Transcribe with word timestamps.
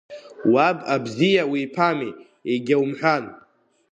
Уаб 0.51 0.77
абзиа 0.93 1.43
уиԥами, 1.51 2.11
егьаумҳәан. 2.51 3.25